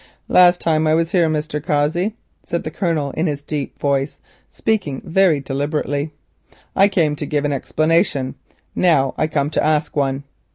"Last 0.29 0.59
time 0.61 0.87
I 0.87 0.95
was 0.95 1.11
here, 1.11 1.29
Mr. 1.29 1.63
Cossey," 1.63 2.15
said 2.43 2.63
the 2.63 2.71
Colonel 2.71 3.11
in 3.11 3.27
his 3.27 3.43
deep 3.43 3.77
voice, 3.77 4.19
speaking 4.49 5.03
very 5.05 5.39
deliberately, 5.39 6.11
"I 6.75 6.87
came 6.87 7.15
to 7.17 7.25
give 7.27 7.45
an 7.45 7.53
explanation; 7.53 8.33
now 8.73 9.13
I 9.15 9.27
come 9.27 9.51
to 9.51 9.63
ask 9.63 9.95
one." 9.95 10.23